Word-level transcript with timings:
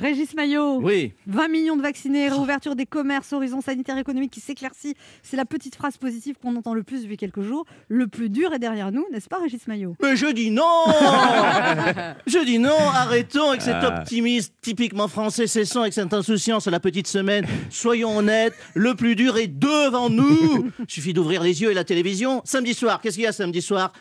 Régis 0.00 0.34
Maillot, 0.34 0.80
Oui. 0.80 1.12
20 1.26 1.48
millions 1.48 1.76
de 1.76 1.82
vaccinés, 1.82 2.28
réouverture 2.28 2.74
des 2.76 2.86
commerces, 2.86 3.32
horizon 3.32 3.60
sanitaire 3.60 3.98
économique 3.98 4.30
qui 4.32 4.40
s'éclaircit. 4.40 4.94
C'est 5.22 5.36
la 5.36 5.44
petite 5.44 5.74
phrase 5.76 5.96
positive 5.96 6.36
qu'on 6.42 6.56
entend 6.56 6.74
le 6.74 6.82
plus 6.82 7.02
depuis 7.02 7.16
quelques 7.16 7.42
jours. 7.42 7.64
Le 7.88 8.06
plus 8.06 8.28
dur 8.30 8.52
est 8.52 8.58
derrière 8.58 8.90
nous, 8.92 9.04
n'est-ce 9.12 9.28
pas, 9.28 9.38
Régis 9.38 9.66
Maillot? 9.66 9.96
Mais 10.02 10.16
je 10.16 10.26
dis 10.32 10.50
non 10.50 10.62
Je 12.26 12.44
dis 12.44 12.58
non, 12.58 12.76
arrêtons 12.94 13.50
avec 13.50 13.62
cet 13.62 13.82
optimisme 13.84 14.52
typiquement 14.60 15.08
français, 15.08 15.46
cessons 15.46 15.80
avec 15.80 15.92
cette 15.92 16.12
insouciance 16.12 16.66
à 16.66 16.70
la 16.70 16.80
petite 16.80 17.06
semaine. 17.06 17.46
Soyons 17.70 18.16
honnêtes, 18.16 18.54
le 18.74 18.94
plus 18.94 19.14
dur 19.16 19.36
est 19.36 19.46
devant 19.48 20.08
nous 20.10 20.70
Suffit 20.88 21.12
d'ouvrir 21.12 21.42
les 21.42 21.62
yeux 21.62 21.70
et 21.70 21.74
la 21.74 21.84
télévision. 21.84 22.40
Samedi 22.44 22.74
soir, 22.74 23.00
qu'est-ce 23.00 23.16
qu'il 23.16 23.24
y 23.24 23.26
a 23.26 23.32
samedi 23.32 23.62
soir. 23.62 23.92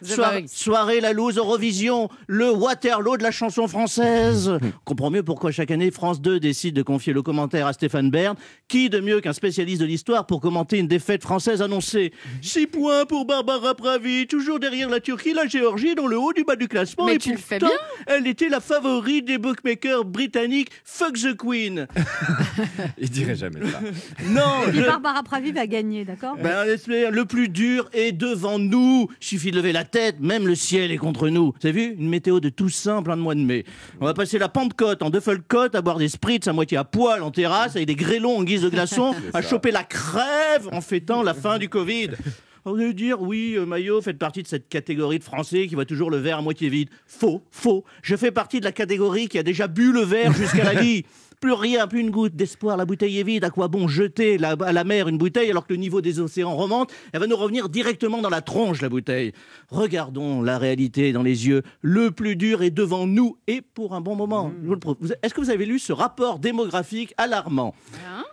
Soirée 0.48 1.02
La 1.02 1.14
Loose 1.14 1.38
Eurovision, 1.38 2.10
le 2.28 2.52
Waterloo 2.52 3.18
de 3.18 3.23
la 3.23 3.32
chanson 3.32 3.68
française. 3.68 4.50
On 4.62 4.84
comprend 4.86 5.10
mieux 5.10 5.23
pourquoi 5.23 5.52
chaque 5.52 5.71
année 5.71 5.80
France 5.89 6.21
2 6.21 6.39
décide 6.39 6.75
de 6.75 6.84
confier 6.84 7.13
le 7.13 7.23
commentaire 7.23 7.66
à 7.66 7.73
Stéphane 7.73 8.12
Bern. 8.12 8.35
Qui 8.67 8.90
de 8.90 8.99
mieux 8.99 9.21
qu'un 9.21 9.34
spécialiste 9.34 9.81
de 9.81 9.85
l'histoire 9.88 10.27
pour 10.27 10.41
commenter 10.41 10.77
une 10.77 10.88
défaite 10.88 11.23
française 11.23 11.62
annoncée? 11.63 12.12
6 12.41 12.67
points 12.67 13.05
pour 13.05 13.26
Barbara 13.26 13.73
Pravi, 13.73 14.27
toujours 14.27 14.59
derrière 14.59 14.90
la 14.90 14.99
Turquie, 14.99 15.34
la 15.34 15.48
Géorgie, 15.48 15.95
dans 15.95 16.07
le 16.07 16.20
haut 16.20 16.34
du 16.34 16.44
bas 16.44 16.55
du 16.55 16.67
classement. 16.67 17.05
Mais 17.07 17.16
et 17.16 17.17
tu 17.17 17.31
le 17.31 17.38
fais 17.38 17.57
bien. 17.57 17.70
Elle 18.05 18.27
était 18.27 18.49
la 18.49 18.59
favorite 18.59 19.26
des 19.26 19.38
bookmakers 19.38 20.05
britanniques. 20.05 20.70
Fuck 20.84 21.13
the 21.13 21.35
Queen. 21.38 21.88
Il 22.98 23.09
dirait 23.09 23.35
jamais 23.35 23.59
ça. 23.71 23.79
Non, 24.29 24.68
Et 24.68 24.73
je- 24.76 24.82
Barbara 24.82 25.23
Pravi 25.23 25.52
va 25.52 25.66
gagner, 25.68 26.05
d'accord? 26.05 26.35
Ben, 26.41 26.66
le 26.66 27.23
plus 27.26 27.49
dur 27.49 27.90
est 27.93 28.12
devant 28.12 28.59
nous. 28.59 29.07
Suffit 29.20 29.52
de 29.52 29.55
lever 29.57 29.71
la 29.71 29.84
tête, 29.84 30.20
même 30.20 30.48
le 30.48 30.55
ciel 30.55 30.91
est 30.91 30.98
contre 30.98 31.29
nous. 31.29 31.54
Vous 31.62 31.68
avez 31.68 31.88
vu 31.88 31.95
Une 31.98 32.09
météo 32.09 32.40
de 32.40 32.49
tout 32.49 32.70
simple 32.70 33.12
en 33.12 33.18
mois 33.18 33.35
de 33.35 33.40
mai. 33.41 33.66
On 33.99 34.05
va 34.05 34.13
passer 34.13 34.38
la 34.38 34.49
Pentecôte 34.49 35.02
en 35.02 35.09
Duffelcote, 35.09 35.70
à 35.75 35.81
boire 35.81 35.98
des 35.98 36.09
spritz 36.09 36.48
à 36.48 36.53
moitié 36.53 36.77
à 36.77 36.84
poil 36.84 37.21
en 37.23 37.31
terrasse, 37.31 37.75
avec 37.75 37.88
des 37.88 37.95
grêlons 37.95 38.38
en 38.38 38.43
guise 38.43 38.62
de 38.62 38.70
glaçons, 38.70 39.13
à 39.34 39.41
choper 39.41 39.71
la 39.71 39.84
crève 39.84 40.70
en 40.71 40.82
fêtant 40.82 41.23
la 41.23 41.34
fin 41.34 41.57
du 41.57 41.70
Covid. 41.70 42.09
Vous 42.65 42.76
allez 42.76 42.93
dire, 42.93 43.20
oui, 43.21 43.55
euh, 43.57 43.65
Maillot, 43.65 44.01
faites 44.01 44.20
partie 44.20 44.43
de 44.43 44.48
cette 44.48 44.70
catégorie 44.70 45.18
de 45.18 45.23
Français 45.23 45.65
qui 45.68 45.73
voit 45.73 45.85
toujours 45.85 46.12
le 46.12 46.18
verre 46.18 46.37
à 46.37 46.41
moitié 46.43 46.70
vide. 46.70 46.90
Faux, 47.07 47.41
faux. 47.49 47.84
Je 48.04 48.15
fais 48.15 48.29
partie 48.29 48.59
de 48.59 48.65
la 48.65 48.71
catégorie 48.71 49.27
qui 49.27 49.40
a 49.40 49.43
déjà 49.43 49.68
bu 49.68 49.91
le 49.91 50.01
verre 50.01 50.31
jusqu'à 50.34 50.63
la 50.63 50.73
vie. 50.81 51.04
Plus 51.41 51.53
rien, 51.53 51.87
plus 51.87 52.01
une 52.01 52.11
goutte 52.11 52.35
d'espoir, 52.35 52.77
la 52.77 52.85
bouteille 52.85 53.17
est 53.20 53.23
vide. 53.23 53.43
À 53.43 53.49
quoi 53.49 53.67
bon 53.67 53.87
jeter 53.87 54.37
la- 54.37 54.51
à 54.59 54.71
la 54.71 54.84
mer 54.84 55.07
une 55.07 55.17
bouteille 55.17 55.49
alors 55.49 55.65
que 55.65 55.73
le 55.73 55.79
niveau 55.79 55.99
des 55.99 56.20
océans 56.20 56.55
remonte? 56.55 56.91
Elle 57.11 57.20
va 57.20 57.25
nous 57.25 57.35
revenir 57.35 57.67
directement 57.67 58.21
dans 58.21 58.29
la 58.29 58.41
tronche, 58.41 58.79
la 58.81 58.89
bouteille. 58.89 59.34
Regardons 59.69 60.43
la 60.43 60.59
réalité 60.59 61.12
dans 61.13 61.23
les 61.23 61.47
yeux. 61.47 61.63
Le 61.81 62.12
plus 62.12 62.35
dur 62.35 62.62
est 62.62 62.69
devant 62.69 63.07
nous 63.07 63.37
et 63.47 63.62
pour 63.62 63.95
un 63.95 64.01
bon 64.01 64.16
moment. 64.16 64.51
Vous- 64.63 64.75
Est-ce 65.23 65.34
que 65.34 65.41
vous 65.41 65.50
avez 65.50 65.66
lu 65.66 65.79
ce 65.79 65.91
rapport 65.94 66.38
démographique 66.38 67.13
alarmant? 67.17 67.73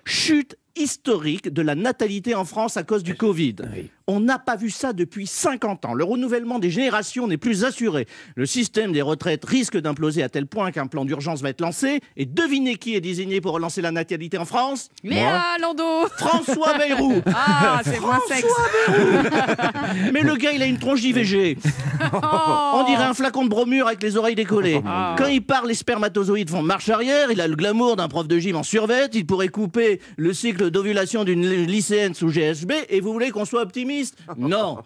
Chute 0.04 0.56
historique 0.76 1.48
de 1.48 1.62
la 1.62 1.74
natalité 1.74 2.34
en 2.34 2.44
France 2.44 2.76
à 2.76 2.82
cause 2.82 3.02
du 3.02 3.14
Covid. 3.14 3.56
On 4.10 4.20
n'a 4.20 4.38
pas 4.38 4.56
vu 4.56 4.70
ça 4.70 4.94
depuis 4.94 5.26
50 5.26 5.84
ans. 5.84 5.92
Le 5.92 6.02
renouvellement 6.02 6.58
des 6.58 6.70
générations 6.70 7.28
n'est 7.28 7.36
plus 7.36 7.66
assuré. 7.66 8.06
Le 8.36 8.46
système 8.46 8.90
des 8.90 9.02
retraites 9.02 9.44
risque 9.44 9.76
d'imploser 9.76 10.22
à 10.22 10.30
tel 10.30 10.46
point 10.46 10.70
qu'un 10.72 10.86
plan 10.86 11.04
d'urgence 11.04 11.42
va 11.42 11.50
être 11.50 11.60
lancé. 11.60 12.00
Et 12.16 12.24
devinez 12.24 12.76
qui 12.76 12.96
est 12.96 13.02
désigné 13.02 13.42
pour 13.42 13.52
relancer 13.52 13.82
la 13.82 13.90
natalité 13.90 14.38
en 14.38 14.46
France? 14.46 14.88
Léa 15.04 15.58
Lando 15.60 16.08
François 16.16 16.78
Bayrou 16.78 17.20
Ah, 17.26 17.82
c'est 17.84 18.00
moins 18.00 18.20
sexe 18.26 18.46
Mais 20.10 20.22
le 20.22 20.36
gars, 20.36 20.52
il 20.52 20.62
a 20.62 20.66
une 20.66 20.78
tronche 20.78 21.02
d'IVG. 21.02 21.58
On 22.10 22.84
dirait 22.86 23.04
un 23.04 23.12
flacon 23.12 23.44
de 23.44 23.50
bromure 23.50 23.88
avec 23.88 24.02
les 24.02 24.16
oreilles 24.16 24.36
décollées. 24.36 24.80
Ah. 24.86 25.16
Quand 25.18 25.26
il 25.26 25.42
parle, 25.42 25.68
les 25.68 25.74
spermatozoïdes 25.74 26.48
font 26.48 26.62
marche 26.62 26.88
arrière. 26.88 27.30
Il 27.30 27.42
a 27.42 27.46
le 27.46 27.56
glamour 27.56 27.96
d'un 27.96 28.08
prof 28.08 28.26
de 28.26 28.38
gym 28.38 28.56
en 28.56 28.62
survêt. 28.62 29.10
Il 29.12 29.26
pourrait 29.26 29.48
couper 29.48 30.00
le 30.16 30.32
cycle 30.32 30.70
d'ovulation 30.70 31.24
d'une 31.24 31.46
lycéenne 31.46 32.14
sous 32.14 32.30
GSB. 32.30 32.72
Et 32.88 33.02
vous 33.02 33.12
voulez 33.12 33.30
qu'on 33.32 33.44
soit 33.44 33.60
optimiste? 33.60 33.97
Non. 34.36 34.78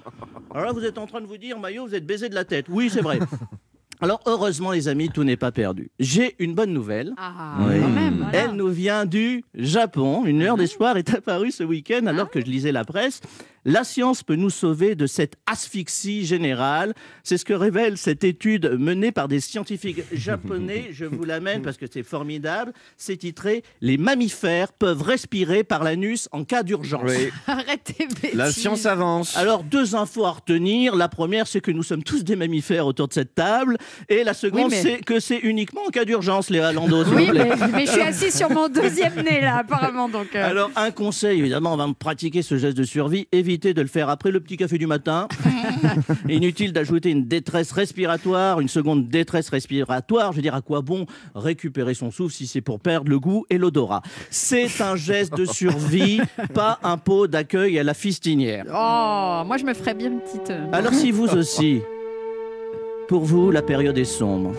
Alors 0.55 0.67
là, 0.67 0.73
vous 0.73 0.85
êtes 0.85 0.99
en 0.99 1.07
train 1.07 1.21
de 1.21 1.27
vous 1.27 1.39
dire, 1.39 1.59
Maillot, 1.59 1.87
vous 1.87 1.95
êtes 1.95 2.07
baisé 2.07 2.29
de 2.29 2.35
la 2.35 2.45
tête. 2.45 2.67
Oui, 2.69 2.91
c'est 2.91 3.01
vrai. 3.03 3.19
Alors, 4.01 4.21
heureusement, 4.27 4.73
les 4.73 4.89
amis, 4.89 5.11
tout 5.11 5.23
n'est 5.23 5.37
pas 5.37 5.53
perdu. 5.53 5.91
J'ai 6.01 6.35
une 6.41 6.55
bonne 6.55 6.73
nouvelle. 6.73 7.13
Ah, 7.17 7.57
Oui. 7.61 7.81
quand 7.81 7.89
même 7.89 8.17
voilà. 8.25 8.33
Elle 8.45 8.53
nous 8.53 8.69
vient 8.69 9.07
du 9.07 9.45
Japon. 9.55 10.25
Une 10.25 10.43
heure 10.43 10.57
d'espoir 10.57 10.97
est 10.97 11.15
apparue 11.15 11.53
ce 11.53 11.63
week-end 11.63 12.07
alors 12.07 12.29
que 12.29 12.41
je 12.41 12.47
lisais 12.47 12.73
la 12.73 12.85
presse. 12.85 13.21
La 13.65 13.85
science 13.85 14.23
peut 14.25 14.35
nous 14.35 14.51
sauver 14.51 14.95
de 14.97 15.07
cette 15.07 15.35
asphyxie 15.47 16.27
générale. 16.27 16.95
C'est 17.23 17.39
ce 17.39 17.45
que 17.45 17.53
révèle 17.53 17.97
cette 17.97 18.25
étude 18.25 18.77
menée 18.79 19.13
par 19.13 19.29
des 19.29 19.39
scientifiques 19.41 20.03
japonais. 20.13 20.89
Je 20.91 21.05
vous 21.05 21.23
l'amène 21.25 21.63
parce 21.63 21.77
que 21.77 21.87
c'est 21.91 22.03
formidable. 22.03 22.73
C'est 22.97 23.19
titré 23.19 23.63
Les 23.81 23.99
mammifères 23.99 24.73
peuvent 24.73 25.03
respirer 25.03 25.63
par 25.63 25.85
l'anus 25.85 26.29
en 26.33 26.45
cas 26.45 26.65
d'urgence. 26.65 27.03
Oui. 27.07 27.29
Arrêtez 27.47 28.07
bêtises. 28.09 28.35
La 28.35 28.51
science 28.51 28.85
avance. 28.87 29.37
Alors, 29.37 29.63
deux 29.63 29.95
infos 29.95 30.25
à 30.25 30.33
retenir. 30.33 30.97
La 30.97 31.09
première, 31.09 31.47
c'est 31.47 31.61
que 31.61 31.71
nous 31.71 31.85
sommes 31.85 32.03
tous 32.03 32.25
des 32.25 32.35
mammifères 32.37 32.87
autour 32.87 33.07
de 33.07 33.13
cette 33.13 33.35
table. 33.37 33.79
Et 34.09 34.25
la 34.25 34.35
seconde, 34.35 34.65
Oui, 34.65 34.71
mais- 34.71 34.83
c'est 34.83 34.99
que 35.05 35.21
c'est 35.21 35.39
uniquement 35.39 35.83
en 35.87 35.91
cas 35.91 36.05
d'urgence, 36.05 36.51
Léa 36.51 36.73
Lando, 36.73 37.05
s'il 37.05 37.15
Oui, 37.15 37.27
vous 37.27 37.31
plaît. 37.33 37.51
mais, 37.61 37.69
mais 37.73 37.87
je 37.87 37.93
suis 37.93 38.01
assise 38.01 38.35
sur 38.37 38.51
mon 38.51 38.69
deuxième 38.69 39.15
nez, 39.23 39.41
là, 39.41 39.59
apparemment. 39.59 40.09
Donc, 40.09 40.35
euh, 40.35 40.51
Alors, 40.51 40.71
un 40.75 40.91
conseil, 40.91 41.39
évidemment, 41.39 41.75
on 41.75 41.77
va 41.77 41.87
pratiquer 41.97 42.43
ce 42.43 42.57
geste 42.57 42.77
de 42.77 42.83
survie. 42.85 43.29
De 43.59 43.83
le 43.83 43.87
faire 43.87 44.09
après 44.09 44.31
le 44.31 44.41
petit 44.41 44.57
café 44.57 44.79
du 44.79 44.87
matin. 44.87 45.29
Inutile 46.29 46.73
d'ajouter 46.73 47.11
une 47.11 47.27
détresse 47.27 47.71
respiratoire, 47.73 48.61
une 48.61 48.69
seconde 48.69 49.09
détresse 49.09 49.51
respiratoire. 49.51 50.33
Je 50.33 50.37
veux 50.37 50.43
dire, 50.43 50.55
à 50.55 50.63
quoi 50.63 50.81
bon 50.81 51.05
récupérer 51.35 51.93
son 51.93 52.11
souffle 52.11 52.35
si 52.35 52.47
c'est 52.47 52.63
pour 52.63 52.81
perdre 52.81 53.11
le 53.11 53.19
goût 53.21 53.45
et 53.51 53.59
l'odorat? 53.59 54.01
C'est 54.31 54.81
un 54.81 54.97
geste 54.97 55.37
de 55.37 55.45
survie, 55.45 56.21
pas 56.55 56.79
un 56.83 56.97
pot 56.97 57.27
d'accueil 57.27 57.79
à 57.79 57.83
la 57.83 57.93
fistinière. 57.95 58.65
Oh, 58.69 59.43
moi, 59.47 59.57
je 59.59 59.65
me 59.65 59.75
ferais 59.75 59.95
bien 59.95 60.11
une 60.13 60.21
petite. 60.21 60.51
euh, 60.51 60.67
Alors 60.73 60.95
si 60.95 61.11
vous 61.11 61.29
aussi, 61.37 61.81
pour 63.07 63.25
vous, 63.25 63.51
la 63.51 63.61
période 63.63 63.99
est 63.99 64.05
sombre. 64.05 64.55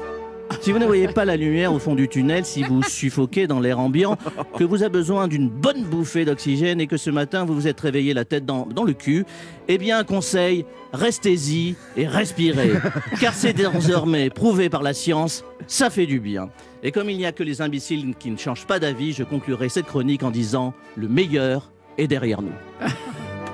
Si 0.63 0.72
vous 0.72 0.79
ne 0.79 0.85
voyez 0.85 1.09
pas 1.09 1.25
la 1.25 1.35
lumière 1.35 1.74
au 1.74 1.79
fond 1.79 1.94
du 1.94 2.07
tunnel, 2.07 2.46
si 2.46 2.63
vous 2.63 2.84
suffoquez 2.84 3.47
dans 3.47 3.59
l'air 3.59 3.81
ambiant, 3.81 4.18
que 4.57 4.63
vous 4.63 4.81
avez 4.81 4.94
besoin 4.94 5.28
d'une 5.28 5.50
bonne 5.50 5.84
bouffée 5.84 6.24
d'oxygène 6.24 6.79
et 6.79 6.88
que 6.88 6.96
ce 6.96 7.09
matin 7.09 7.44
vous 7.44 7.53
vous 7.53 7.68
êtes 7.68 7.81
réveillé 7.81 8.13
la 8.13 8.24
tête 8.24 8.46
dans, 8.46 8.66
le 8.66 8.94
cul, 8.94 9.25
eh 9.68 9.78
bien 9.78 9.97
un 9.97 10.06
conseil, 10.06 10.63
restez-y 10.94 11.75
et 11.97 12.07
respirez. 12.07 12.72
Car 13.19 13.34
c'est 13.34 13.52
désormais 13.52 14.29
prouvé 14.29 14.69
par 14.69 14.84
la 14.84 14.94
science, 14.94 15.44
ça 15.68 15.90
fait 15.90 16.06
du 16.06 16.22
bien. 16.22 16.47
Et 16.81 16.94
comme 16.94 17.09
il 17.09 17.18
n'y 17.18 17.25
a 17.25 17.34
que 17.34 17.44
les 17.44 17.62
imbéciles 17.62 18.16
qui 18.18 18.31
ne 18.31 18.38
changent 18.38 18.66
pas 18.66 18.79
d'avis, 18.79 19.12
je 19.12 19.25
conclurai 19.25 19.68
cette 19.68 19.88
chronique 19.88 20.23
en 20.23 20.31
disant, 20.31 20.73
le 20.96 21.09
meilleur 21.09 21.73
est 21.97 22.07
derrière 22.07 22.41
nous. 22.41 22.56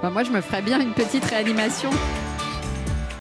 bah, 0.04 0.12
moi, 0.12 0.22
je 0.22 0.30
me 0.30 0.42
ferais 0.42 0.62
bien 0.62 0.80
une 0.80 0.94
petite 0.94 1.26
réanimation 1.26 1.90